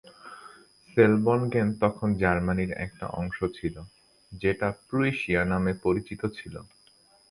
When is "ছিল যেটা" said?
3.57-4.67